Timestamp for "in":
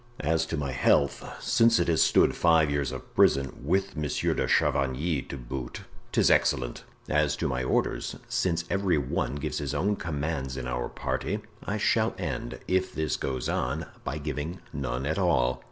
10.57-10.65